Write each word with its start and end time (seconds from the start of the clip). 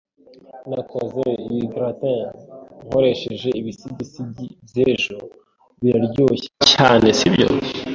Nakoze 0.69 1.25
iyi 1.49 1.63
gratin 1.71 2.21
nkoresheje 2.85 3.49
ibisigisigi 3.59 4.45
by'ejo. 4.67 5.17
Biraryoshe 5.81 6.49
cyane, 6.71 7.07
sibyo? 7.17 7.47